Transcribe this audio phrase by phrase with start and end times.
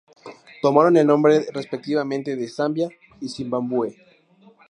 [0.63, 2.89] Tomaron el nombre, respectivamente, de Zambia
[3.21, 4.03] y Zimbabue.